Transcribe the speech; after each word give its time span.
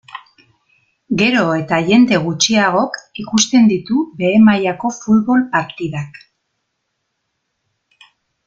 Gero 1.21 1.41
eta 1.57 1.77
jende 1.89 2.17
gutxiagok 2.23 2.97
ikusten 3.25 3.69
ditu 3.73 4.07
behe 4.23 4.41
mailako 4.49 4.93
futbol 4.99 5.47
partidak. 5.55 6.21